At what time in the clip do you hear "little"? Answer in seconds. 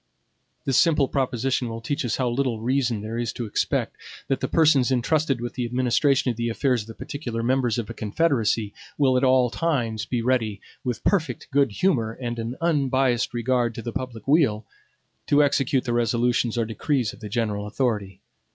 2.27-2.59